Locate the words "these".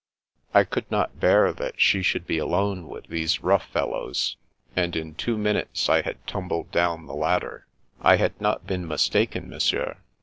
3.05-3.41